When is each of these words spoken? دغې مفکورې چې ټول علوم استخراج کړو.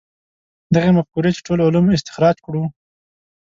دغې 0.75 0.91
مفکورې 0.97 1.31
چې 1.35 1.41
ټول 1.47 1.59
علوم 1.67 1.85
استخراج 1.97 2.35
کړو. 2.45 2.63